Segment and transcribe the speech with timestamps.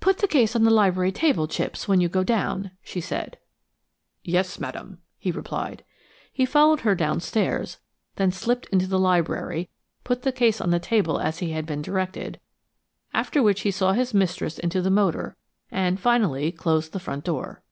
[0.00, 3.38] "Put the case on the library table, Chipps, when you go down," she said.
[4.24, 5.84] "Yes, madam," he replied.
[6.32, 7.78] He followed her downstairs,
[8.16, 9.70] then slipped into the library,
[10.02, 12.40] put the case on the table as he had been directed,
[13.12, 15.36] after which he saw his mistress into the motor,
[15.70, 17.62] and finally closed the front door.